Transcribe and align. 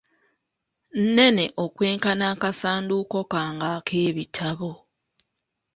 nnene 1.01 1.45
okwenkana 1.63 2.23
akasanduuko 2.33 3.19
kange 3.31 3.67
ak’ebitabo. 3.75 4.71